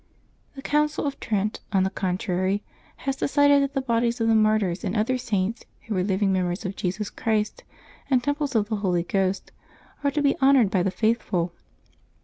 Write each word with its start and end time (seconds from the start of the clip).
The 0.55 0.63
Council 0.63 1.05
of 1.05 1.19
Trent, 1.19 1.59
on 1.71 1.83
the 1.83 1.91
contrary, 1.91 2.63
has 3.05 3.15
de 3.17 3.27
cided 3.27 3.61
that 3.61 3.75
the 3.75 3.81
bodies 3.83 4.19
of 4.19 4.27
the 4.29 4.33
martyrs 4.33 4.83
and 4.83 4.97
other 4.97 5.15
Saints, 5.19 5.63
who 5.83 5.93
were 5.93 6.01
living 6.01 6.33
members 6.33 6.65
of 6.65 6.75
Jesus 6.75 7.11
Christ 7.11 7.63
and 8.09 8.23
temples 8.23 8.55
of 8.55 8.67
the 8.67 8.77
Holy 8.77 9.03
Ghost, 9.03 9.51
are 10.03 10.09
to 10.09 10.23
be 10.23 10.35
honored 10.41 10.71
by 10.71 10.81
the 10.81 10.89
faithful. 10.89 11.53